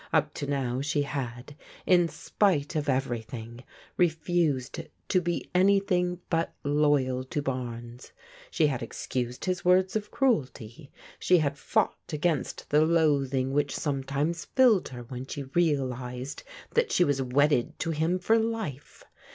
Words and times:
Up 0.11 0.33
to 0.33 0.47
now 0.47 0.81
she 0.81 1.03
had, 1.03 1.55
in 1.85 2.07
spite 2.07 2.75
of 2.75 2.89
everything, 2.89 3.63
refused 3.97 4.79
to 5.09 5.21
be 5.21 5.47
anything 5.53 6.19
but 6.27 6.55
loyal 6.63 7.23
to 7.25 7.39
Barnes. 7.39 8.11
She 8.49 8.65
had 8.65 8.81
excused 8.81 9.45
his 9.45 9.63
words 9.63 9.95
of 9.95 10.09
cruelty. 10.09 10.91
She 11.19 11.37
had 11.37 11.55
fought 11.55 12.11
against 12.11 12.67
the 12.71 12.81
loathing 12.81 13.51
which 13.53 13.75
sometimes 13.75 14.45
filled 14.45 14.87
her 14.89 15.03
when 15.03 15.27
she 15.27 15.43
realized 15.43 16.41
that 16.73 16.91
she 16.91 17.03
was 17.03 17.21
wedded 17.21 17.77
to 17.77 17.91
him 17.91 18.17
for 18.17 18.39
life. 18.39 19.03